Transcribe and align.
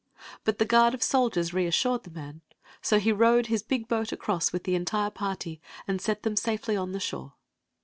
But 0.45 0.57
the 0.57 0.65
guard 0.65 0.95
of 0.95 1.03
soldiers 1.03 1.53
reassured 1.53 2.05
the 2.05 2.09
man; 2.09 2.41
so 2.81 2.97
he 2.97 3.11
rowed 3.11 3.45
his 3.53 3.61
big 3.61 3.87
boat 3.87 4.11
across 4.11 4.51
with 4.51 4.63
the 4.63 4.73
entire 4.73 5.11
party, 5.11 5.61
and 5.87 6.01
set 6.01 6.23
them 6.23 6.35
safely 6.35 6.75
on 6.75 6.91
the' 6.91 6.99
shore. 7.09 7.33